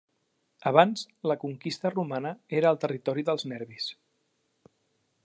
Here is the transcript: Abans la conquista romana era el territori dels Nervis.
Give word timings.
Abans 0.69 1.03
la 1.31 1.35
conquista 1.43 1.91
romana 1.95 2.31
era 2.61 2.71
el 2.75 2.81
territori 2.87 3.27
dels 3.29 3.47
Nervis. 3.53 3.93